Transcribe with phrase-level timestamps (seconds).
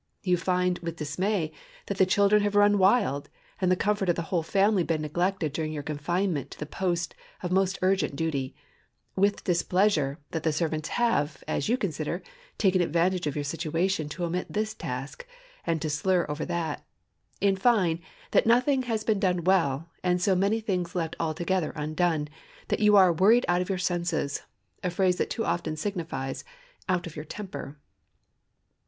[0.23, 1.51] You find, with dismay,
[1.85, 5.53] that the children have run wild, and the comfort of the whole family been neglected
[5.53, 8.55] during your confinement to the post of most urgent duty;
[9.15, 12.23] with displeasure, that the servants have, as you consider,
[12.57, 15.27] taken advantage of your situation to omit this task,
[15.67, 20.59] and to slur over that;—in fine, that nothing has been done well, and so many
[20.59, 22.27] things left altogether undone,
[22.69, 26.43] that you are "worried out of your senses"—a phrase that too often signifies,
[26.89, 27.77] out of your temper.